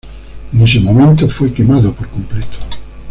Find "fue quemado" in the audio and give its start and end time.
1.29-1.93